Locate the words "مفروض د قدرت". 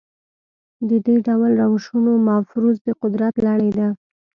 2.29-3.33